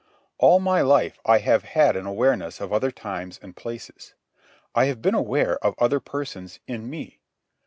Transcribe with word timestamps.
All 0.39 0.57
my 0.59 0.81
life 0.81 1.19
I 1.27 1.37
have 1.37 1.63
had 1.63 1.95
an 1.95 2.07
awareness 2.07 2.59
of 2.59 2.73
other 2.73 2.89
times 2.89 3.39
and 3.43 3.55
places. 3.55 4.15
I 4.73 4.85
have 4.85 4.99
been 4.99 5.13
aware 5.13 5.63
of 5.63 5.75
other 5.77 5.99
persons 5.99 6.59
in 6.65 6.89
me. 6.89 7.19